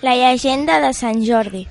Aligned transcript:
La 0.00 0.14
llegenda 0.14 0.78
de 0.80 0.92
Sant 0.94 1.24
Jordi. 1.26 1.66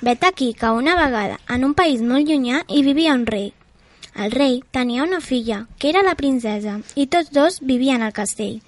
Vet 0.00 0.24
aquí 0.24 0.54
que 0.54 0.70
una 0.70 0.96
vegada, 0.96 1.40
en 1.50 1.64
un 1.64 1.74
país 1.74 2.00
molt 2.00 2.24
llunyà, 2.24 2.64
hi 2.68 2.82
vivia 2.86 3.12
un 3.12 3.26
rei. 3.26 3.55
El 4.16 4.30
rei 4.32 4.62
tenia 4.72 5.04
una 5.04 5.20
filla, 5.20 5.66
que 5.78 5.90
era 5.90 6.02
la 6.02 6.14
princesa, 6.16 6.78
i 6.94 7.04
tots 7.06 7.32
dos 7.36 7.58
vivien 7.60 8.02
al 8.02 8.14
castell. 8.16 8.62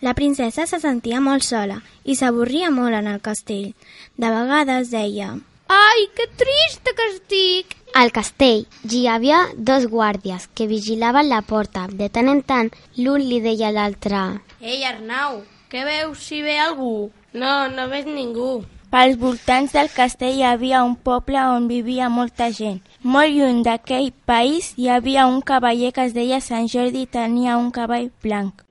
La 0.00 0.14
princesa 0.18 0.64
se 0.66 0.80
sentia 0.82 1.20
molt 1.20 1.44
sola 1.46 1.76
i 2.04 2.16
s'avorria 2.16 2.70
molt 2.74 2.96
en 2.98 3.06
el 3.10 3.20
castell. 3.20 3.74
De 4.16 4.32
vegades 4.34 4.90
deia... 4.90 5.36
Ai, 5.70 6.08
que 6.16 6.26
trista 6.40 6.94
que 6.96 7.06
estic! 7.12 7.76
Al 7.94 8.10
castell 8.10 8.64
hi 8.90 9.04
havia 9.06 9.44
dos 9.54 9.86
guàrdies 9.92 10.48
que 10.54 10.66
vigilaven 10.66 11.28
la 11.28 11.42
porta. 11.42 11.86
De 11.86 12.08
tant 12.10 12.32
en 12.32 12.42
tant, 12.42 12.72
l'un 12.96 13.22
li 13.22 13.38
deia 13.44 13.68
a 13.70 13.76
l'altre... 13.76 14.24
Ei, 14.58 14.82
Arnau, 14.88 15.44
què 15.70 15.86
veus 15.86 16.26
si 16.26 16.42
ve 16.42 16.58
algú? 16.58 17.10
No, 17.32 17.54
no 17.70 17.86
veig 17.92 18.10
ningú. 18.10 18.64
Pels 18.90 19.20
voltants 19.22 19.70
del 19.70 19.86
castell 19.94 20.34
hi 20.34 20.42
havia 20.42 20.80
un 20.82 20.96
poble 21.08 21.38
on 21.38 21.68
vivia 21.70 22.08
molta 22.10 22.48
gent. 22.56 22.80
Molt 23.16 23.30
lluny 23.30 23.60
d'aquell 23.62 24.08
país 24.26 24.72
hi 24.76 24.88
havia 24.90 25.28
un 25.30 25.38
cavaller 25.50 25.92
que 25.94 26.08
es 26.08 26.16
deia 26.16 26.40
Sant 26.42 26.66
Jordi 26.72 27.04
i 27.06 27.10
tenia 27.18 27.54
un 27.60 27.70
cavall 27.70 28.10
blanc. 28.26 28.66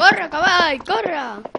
Corre, 0.00 0.32
cavall, 0.32 0.82
corre! 0.88 1.57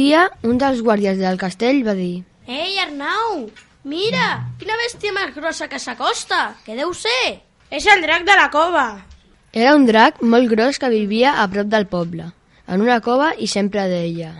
Dia, 0.00 0.26
un 0.48 0.56
dels 0.60 0.80
guàrdies 0.86 1.20
del 1.20 1.38
castell 1.40 1.84
va 1.86 1.94
dir 1.98 2.24
Ei, 2.50 2.78
Arnau, 2.82 3.44
mira, 3.84 4.26
quina 4.58 4.78
bèstia 4.80 5.12
més 5.14 5.34
grossa 5.36 5.68
que 5.70 5.78
s'acosta. 5.78 6.40
Què 6.66 6.74
deu 6.74 6.90
ser? 6.96 7.38
És 7.70 7.86
el 7.86 8.02
drac 8.02 8.24
de 8.26 8.34
la 8.34 8.48
cova. 8.50 8.86
Era 9.52 9.74
un 9.76 9.84
drac 9.86 10.18
molt 10.22 10.50
gros 10.50 10.78
que 10.82 10.90
vivia 10.90 11.36
a 11.42 11.46
prop 11.52 11.68
del 11.70 11.86
poble, 11.90 12.26
en 12.66 12.82
una 12.82 13.00
cova 13.04 13.32
i 13.38 13.46
sempre 13.50 13.86
deia 13.90 14.32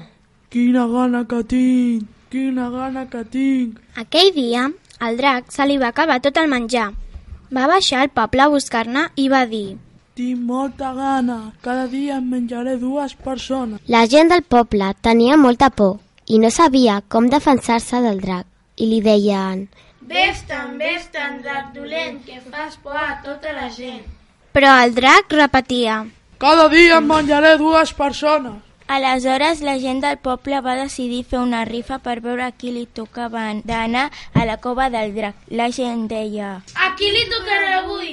Quina 0.50 0.88
gana 0.90 1.22
que 1.30 1.44
tinc, 1.46 2.08
quina 2.32 2.66
gana 2.74 3.04
que 3.12 3.22
tinc. 3.30 3.78
Aquell 4.02 4.32
dia, 4.34 4.64
al 4.98 5.20
drac 5.20 5.52
se 5.54 5.66
li 5.66 5.78
va 5.78 5.92
acabar 5.94 6.18
tot 6.24 6.40
el 6.42 6.50
menjar. 6.50 6.88
Va 7.54 7.68
baixar 7.70 8.02
al 8.02 8.10
poble 8.14 8.42
a 8.42 8.50
buscar-ne 8.50 9.06
i 9.14 9.28
va 9.30 9.44
dir 9.50 9.78
Tinc 10.20 10.40
molta 10.44 10.90
gana, 10.92 11.36
cada 11.64 11.86
dia 11.88 12.18
em 12.20 12.26
menjaré 12.28 12.74
dues 12.76 13.14
persones. 13.26 13.80
La 13.88 14.02
gent 14.12 14.28
del 14.28 14.42
poble 14.54 14.88
tenia 15.06 15.36
molta 15.40 15.70
por 15.72 15.94
i 16.28 16.40
no 16.42 16.50
sabia 16.52 16.98
com 17.14 17.28
defensar-se 17.32 18.02
del 18.04 18.18
drac 18.20 18.82
i 18.84 18.88
li 18.90 18.98
deien 19.06 19.62
Vés-te'n, 20.10 20.74
vés-te'n, 20.82 21.38
drac 21.46 21.70
dolent, 21.72 22.18
que 22.26 22.36
fas 22.50 22.76
por 22.82 22.98
a 23.00 23.14
tota 23.24 23.54
la 23.56 23.70
gent. 23.72 24.02
Però 24.52 24.74
el 24.82 24.92
drac 24.98 25.32
repetia. 25.38 25.94
Cada 26.42 26.66
dia 26.68 26.98
em 26.98 27.08
menjaré 27.08 27.54
dues 27.62 27.94
persones. 27.96 28.58
Aleshores, 28.96 29.62
la 29.64 29.78
gent 29.80 30.02
del 30.04 30.18
poble 30.18 30.58
va 30.66 30.74
decidir 30.82 31.22
fer 31.30 31.40
una 31.40 31.62
rifa 31.64 31.96
per 32.04 32.18
veure 32.26 32.44
a 32.44 32.52
qui 32.52 32.74
li 32.74 32.84
tocava 33.00 33.46
d'anar 33.64 34.04
a 34.34 34.44
la 34.44 34.58
cova 34.68 34.90
del 34.92 35.16
drac. 35.16 35.40
La 35.48 35.70
gent 35.72 36.04
deia... 36.12 36.50
A 36.76 36.90
qui 37.00 37.08
li 37.08 37.24
tocarà 37.32 37.78
avui? 37.78 38.12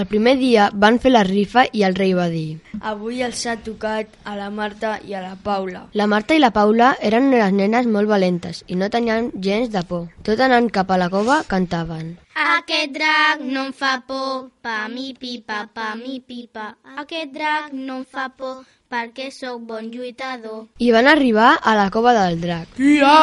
El 0.00 0.06
primer 0.08 0.38
dia 0.40 0.70
van 0.82 0.96
fer 0.96 1.10
la 1.10 1.20
rifa 1.26 1.66
i 1.76 1.82
el 1.84 1.94
rei 1.98 2.14
va 2.16 2.30
dir 2.32 2.60
Avui 2.90 3.18
els 3.26 3.42
ha 3.44 3.58
tocat 3.60 4.14
a 4.24 4.32
la 4.38 4.46
Marta 4.48 4.94
i 5.04 5.12
a 5.12 5.20
la 5.20 5.34
Paula. 5.44 5.82
La 6.00 6.06
Marta 6.08 6.38
i 6.38 6.40
la 6.40 6.52
Paula 6.56 6.94
eren 7.08 7.28
unes 7.28 7.52
nenes 7.58 7.88
molt 7.96 8.08
valentes 8.08 8.62
i 8.66 8.78
no 8.80 8.88
tenien 8.94 9.28
gens 9.46 9.68
de 9.74 9.82
por. 9.90 10.06
Tot 10.24 10.40
anant 10.40 10.70
cap 10.72 10.88
a 10.88 10.96
la 11.02 11.10
cova 11.12 11.42
cantaven. 11.50 12.14
Aquest 12.46 12.96
drac 12.96 13.44
no 13.44 13.66
em 13.68 13.74
fa 13.76 13.98
por, 14.08 14.48
pa 14.64 14.88
mi 14.88 15.12
pipa, 15.12 15.66
pa 15.74 15.92
mi 16.00 16.16
pipa. 16.24 16.70
Aquest 17.04 17.34
drac 17.36 17.74
no 17.76 18.00
em 18.00 18.06
fa 18.08 18.30
por, 18.32 18.62
perquè 18.88 19.28
sóc 19.34 19.60
bon 19.68 19.92
lluitador. 19.92 20.70
I 20.80 20.94
van 20.96 21.12
arribar 21.12 21.58
a 21.60 21.76
la 21.76 21.90
cova 21.92 22.16
del 22.16 22.40
drac. 22.40 22.80
Ha? 23.04 23.20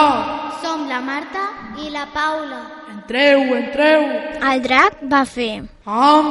Som 0.61 0.85
la 0.91 1.01
Marta 1.01 1.47
i 1.85 1.89
la 1.93 2.05
Paula. 2.13 2.61
Entreu, 2.93 3.41
entreu. 3.55 4.03
El 4.51 4.61
drac 4.63 4.97
va 5.11 5.23
fer 5.29 5.63
Am, 5.85 6.29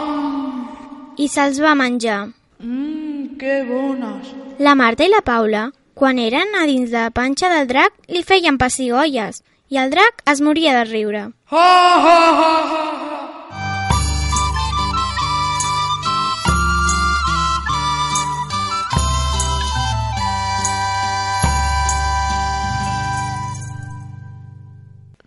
i 1.16 1.28
se'ls 1.28 1.60
va 1.62 1.74
menjar. 1.74 2.26
mmm, 2.60 3.36
que 3.38 3.62
bones. 3.68 4.34
La 4.58 4.74
Marta 4.74 5.04
i 5.04 5.08
la 5.12 5.20
Paula, 5.24 5.70
quan 5.94 6.18
eren 6.18 6.54
a 6.60 6.64
dins 6.66 6.90
de 6.90 6.98
la 6.98 7.10
panxa 7.10 7.48
del 7.52 7.66
drac, 7.68 7.92
li 8.08 8.22
feien 8.22 8.58
pessigolles 8.58 9.42
i 9.68 9.78
el 9.78 9.90
drac 9.90 10.22
es 10.26 10.40
moria 10.40 10.72
de 10.78 10.84
riure. 10.84 11.22
Ha, 11.50 11.66
ha, 12.06 12.18
ha, 12.40 12.56
ha, 12.72 12.90
ha. 13.10 13.15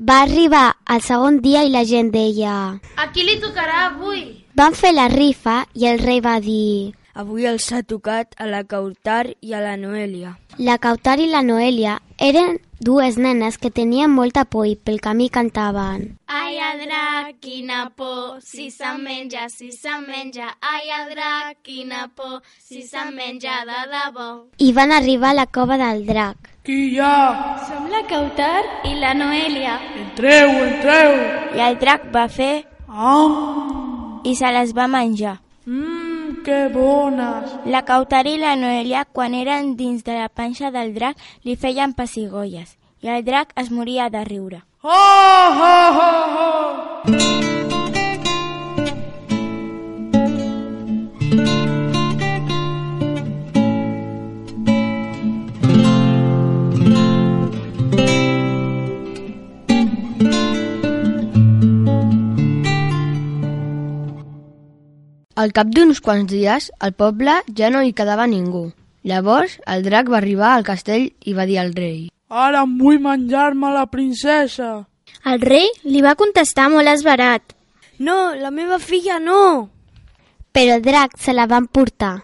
Va 0.09 0.23
arribar 0.25 0.71
el 0.89 1.03
segon 1.05 1.35
dia 1.43 1.59
i 1.61 1.69
la 1.69 1.83
gent 1.85 2.07
deia... 2.09 2.53
A 2.97 3.03
qui 3.13 3.21
li 3.27 3.35
tocarà 3.43 3.83
avui? 3.91 4.23
Van 4.57 4.73
fer 4.73 4.89
la 4.95 5.05
rifa 5.11 5.59
i 5.77 5.85
el 5.85 6.01
rei 6.01 6.17
va 6.25 6.39
dir... 6.41 6.95
Avui 7.13 7.45
els 7.45 7.67
ha 7.69 7.83
tocat 7.85 8.33
a 8.41 8.47
la 8.49 8.63
Cautar 8.65 9.35
i 9.45 9.53
a 9.53 9.61
la 9.61 9.75
Noelia. 9.77 10.31
La 10.57 10.79
Cautar 10.81 11.19
i 11.21 11.27
la 11.29 11.43
Noelia 11.45 11.99
eren 12.17 12.57
dues 12.79 13.17
nenes 13.17 13.57
que 13.57 13.69
tenien 13.71 14.11
molta 14.11 14.45
por 14.45 14.65
i 14.67 14.75
pel 14.75 14.99
camí 15.03 15.29
cantaven. 15.29 16.17
Ai, 16.27 16.57
el 16.57 16.85
drac, 16.85 17.35
quina 17.43 17.89
por, 17.95 18.39
si 18.41 18.69
se'n 18.71 19.01
menja, 19.03 19.49
si 19.49 19.71
se'n 19.71 20.05
menja. 20.07 20.53
Ai, 20.61 20.87
el 20.99 21.09
drac, 21.13 21.57
quina 21.63 22.07
por, 22.15 22.41
si 22.59 22.81
se'n 22.87 23.13
menja 23.15 23.61
de 23.67 23.81
debò. 23.93 24.29
I 24.57 24.71
van 24.73 24.91
arribar 24.91 25.31
a 25.31 25.39
la 25.41 25.45
cova 25.47 25.77
del 25.77 26.05
drac. 26.07 26.37
Qui 26.65 26.79
hi 26.93 26.99
ha? 26.99 27.57
Som 27.67 27.87
la 27.91 28.03
Cautar 28.07 28.63
i 28.85 28.95
la 28.99 29.13
Noelia. 29.17 29.77
Entreu, 29.99 30.49
entreu. 30.67 31.15
I 31.57 31.63
el 31.69 31.79
drac 31.81 32.09
va 32.13 32.27
fer 32.29 32.65
Am, 32.89 34.21
i 34.23 34.35
se 34.35 34.51
les 34.55 34.73
va 34.77 34.87
menjar. 34.87 35.37
mmm, 35.65 35.98
que 36.43 36.67
bones. 36.73 37.55
La 37.65 37.83
Cautari 37.85 38.35
i 38.37 38.41
la 38.41 38.55
Noelia, 38.55 39.05
quan 39.05 39.35
eren 39.35 39.75
dins 39.79 40.03
de 40.03 40.17
la 40.17 40.29
panxa 40.29 40.71
del 40.71 40.93
drac, 40.95 41.17
li 41.43 41.55
feien 41.55 41.93
pessigolles 41.93 42.75
i 43.01 43.07
el 43.07 43.23
drac 43.23 43.53
es 43.55 43.71
moria 43.71 44.09
de 44.09 44.25
riure. 44.25 44.63
Ha, 44.83 44.99
ha, 45.59 45.75
ha, 45.99 46.11
ha. 46.35 47.58
Al 65.39 65.53
cap 65.55 65.69
d'uns 65.71 66.01
quants 66.03 66.27
dies, 66.27 66.65
al 66.83 66.91
poble 66.99 67.37
ja 67.55 67.69
no 67.71 67.81
hi 67.85 67.93
quedava 67.95 68.25
ningú. 68.27 68.65
Llavors, 69.07 69.53
el 69.73 69.85
drac 69.85 70.09
va 70.11 70.17
arribar 70.19 70.49
al 70.53 70.65
castell 70.67 71.05
i 71.23 71.35
va 71.37 71.45
dir 71.47 71.59
al 71.61 71.69
rei 71.75 72.09
Ara 72.29 72.65
em 72.67 72.73
vull 72.77 72.99
menjar-me 73.01 73.71
la 73.73 73.85
princesa. 73.87 74.71
El 75.25 75.39
rei 75.41 75.69
li 75.85 76.01
va 76.05 76.17
contestar 76.19 76.67
molt 76.69 76.91
esverat. 76.91 77.55
No, 77.99 78.35
la 78.35 78.51
meva 78.51 78.77
filla 78.79 79.17
no! 79.23 79.69
Però 80.53 80.75
el 80.75 80.83
drac 80.83 81.15
se 81.17 81.33
la 81.33 81.47
van 81.47 81.65
portar. 81.67 82.17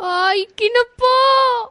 Ai, 0.00 0.46
quina 0.56 0.82
por! 0.98 1.68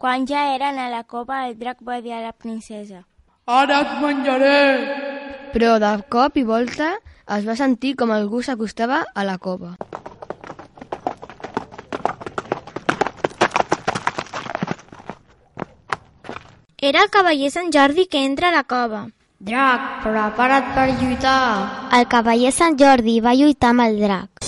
Quan 0.00 0.24
ja 0.30 0.46
eren 0.54 0.78
a 0.78 0.88
la 0.92 1.02
cova, 1.04 1.42
el 1.48 1.58
drac 1.58 1.82
va 1.82 2.00
dir 2.00 2.14
a 2.14 2.22
la 2.22 2.32
princesa. 2.32 3.02
Ara 3.46 3.82
et 3.82 3.98
menjaré. 4.00 4.56
però 5.54 5.76
de 5.78 5.90
cop 6.10 6.36
i 6.36 6.42
volta 6.42 6.94
es 7.36 7.44
va 7.46 7.54
sentir 7.54 7.94
com 7.94 8.10
algú 8.10 8.42
s'acostava 8.42 9.04
a 9.14 9.24
la 9.24 9.36
cova. 9.38 9.76
Era 16.84 17.00
el 17.00 17.08
cavaller 17.08 17.48
Sant 17.48 17.70
Jordi 17.72 18.02
que 18.12 18.20
entra 18.28 18.50
a 18.50 18.52
la 18.52 18.64
cova. 18.68 18.98
Drac, 19.48 19.84
prepara't 20.04 20.66
per 20.76 20.82
lluitar. 20.98 21.36
El 21.96 22.02
cavaller 22.12 22.50
Sant 22.52 22.74
Jordi 22.76 23.14
va 23.24 23.32
lluitar 23.38 23.70
amb 23.72 23.84
el 23.86 23.96
drac. 24.02 24.44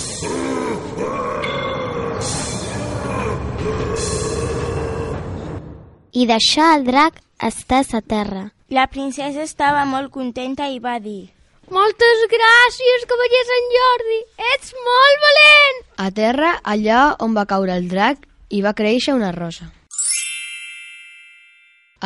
I 6.13 6.27
deixar 6.29 6.67
el 6.75 6.85
drac 6.91 7.23
estès 7.49 7.95
a 7.97 8.03
terra. 8.05 8.45
La 8.69 8.85
princesa 8.93 9.41
estava 9.49 9.87
molt 9.89 10.13
contenta 10.13 10.69
i 10.69 10.77
va 10.77 10.99
dir 11.01 11.31
Moltes 11.73 12.27
gràcies, 12.35 13.09
cavaller 13.15 13.43
Sant 13.55 13.73
Jordi! 13.79 14.21
Ets 14.53 14.77
molt 14.91 15.25
valent! 15.25 15.83
A 16.05 16.13
terra, 16.21 16.53
allà 16.77 17.01
on 17.17 17.33
va 17.33 17.49
caure 17.49 17.81
el 17.81 17.89
drac, 17.89 18.29
hi 18.53 18.61
va 18.61 18.77
créixer 18.77 19.17
una 19.17 19.33
rosa. 19.33 19.73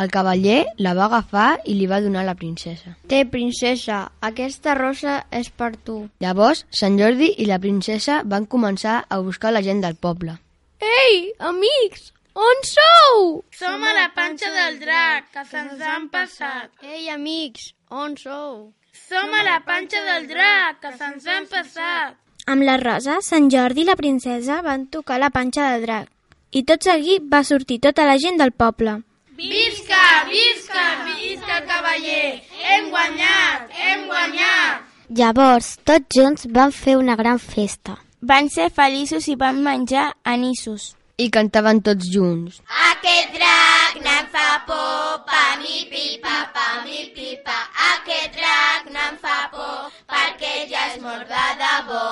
El 0.01 0.09
cavaller 0.09 0.61
la 0.81 0.95
va 0.97 1.05
agafar 1.05 1.49
i 1.69 1.75
li 1.77 1.87
va 1.89 1.99
donar 2.01 2.23
a 2.23 2.29
la 2.31 2.37
princesa. 2.37 2.95
Té, 3.11 3.19
princesa, 3.29 3.99
aquesta 4.29 4.73
rosa 4.79 5.17
és 5.39 5.51
per 5.53 5.75
tu. 5.75 5.97
Llavors, 6.23 6.63
Sant 6.81 6.97
Jordi 6.97 7.27
i 7.43 7.45
la 7.49 7.59
princesa 7.61 8.21
van 8.25 8.47
començar 8.49 8.95
a 9.07 9.19
buscar 9.27 9.51
la 9.53 9.61
gent 9.61 9.83
del 9.83 9.99
poble. 10.07 10.39
Ei, 10.81 11.19
amics, 11.51 12.09
on 12.33 12.63
sou? 12.65 13.43
Som 13.59 13.83
a 13.85 13.93
la 13.93 14.07
panxa 14.15 14.49
del 14.55 14.79
drac, 14.81 15.29
que 15.35 15.43
se'ns 15.51 15.83
han 15.85 16.07
passat. 16.09 16.71
Ei, 16.81 17.09
amics, 17.13 17.73
on 17.91 18.17
sou? 18.17 18.71
Som 19.03 19.37
a 19.37 19.43
la 19.45 19.59
panxa 19.67 20.01
del 20.07 20.25
drac, 20.31 20.81
que 20.81 20.95
se'ns 20.97 21.27
han 21.27 21.45
passat. 21.51 22.17
Amb 22.49 22.65
la 22.65 22.79
rosa, 22.81 23.19
Sant 23.21 23.51
Jordi 23.53 23.85
i 23.85 23.89
la 23.91 23.99
princesa 23.99 24.63
van 24.65 24.87
tocar 24.89 25.19
la 25.21 25.29
panxa 25.29 25.69
del 25.73 25.85
drac. 25.85 26.09
I 26.51 26.65
tot 26.67 26.83
seguit 26.83 27.29
va 27.31 27.45
sortir 27.47 27.77
tota 27.85 28.09
la 28.09 28.17
gent 28.17 28.41
del 28.41 28.51
poble. 28.51 28.97
Visca, 29.41 30.25
visca, 30.29 30.81
visca 31.17 31.57
el 31.57 31.65
cavaller! 31.65 32.41
Hem 32.61 32.89
guanyat, 32.93 33.71
hem 33.73 34.03
guanyat! 34.05 34.83
Llavors, 35.17 35.69
tots 35.81 36.13
junts 36.13 36.45
van 36.57 36.69
fer 36.71 36.93
una 36.99 37.15
gran 37.17 37.39
festa. 37.41 37.95
Van 38.21 38.51
ser 38.53 38.67
feliços 38.69 39.25
i 39.33 39.35
van 39.35 39.63
menjar 39.65 40.11
anissos. 40.33 40.91
I 41.17 41.31
cantaven 41.33 41.81
tots 41.87 42.11
junts. 42.13 42.61
Aquest 42.91 43.33
drac 43.33 43.97
no 44.05 44.13
em 44.19 44.29
fa 44.35 44.45
por, 44.69 45.25
pa 45.25 45.41
mi 45.63 45.87
pipa, 45.89 46.37
pa 46.53 46.67
mi 46.85 47.09
pipa. 47.17 47.57
Aquest 47.95 48.37
drac 48.37 48.93
no 48.93 49.07
em 49.09 49.17
fa 49.25 49.39
por, 49.57 49.89
perquè 50.05 50.67
ja 50.69 50.85
és 50.91 51.01
mort 51.01 51.25
de 51.33 51.49
debò. 51.65 52.05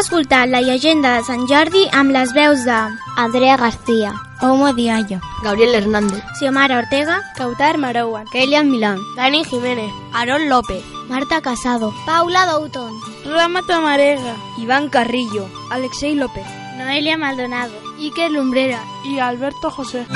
Escoltat 0.00 0.48
la 0.48 0.60
llegenda 0.60 1.16
de 1.16 1.24
Sant 1.24 1.46
Jordi 1.48 1.86
amb 1.92 2.12
les 2.12 2.32
veus 2.34 2.64
de 2.64 2.76
Andrea 3.16 3.56
García, 3.56 4.12
Homo 4.40 4.72
Diallo. 4.74 5.20
Gabriel 5.42 5.74
Hernández. 5.74 6.22
Xiomara 6.38 6.78
Ortega, 6.78 7.22
Cautar 7.36 7.78
Maroua. 7.78 8.24
Kelian 8.30 8.70
Milán, 8.70 8.98
Dani 9.16 9.44
Jiménez. 9.44 9.90
Aaron 10.12 10.48
López. 10.48 10.84
Marta 11.08 11.40
Casado, 11.40 11.94
Paula 12.04 12.46
Douton, 12.46 12.92
Rama 13.24 13.62
Tamarega. 13.62 14.34
Iván 14.58 14.88
Carrillo, 14.88 15.48
Alexei 15.70 16.14
López, 16.14 16.46
Noelia 16.76 17.16
Maldonado. 17.16 17.72
Iker 17.98 18.30
Lumbrera, 18.30 18.82
Y 19.04 19.18
Alberto 19.18 19.70
José. 19.70 20.06